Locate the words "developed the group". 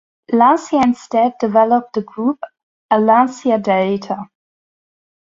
1.39-2.39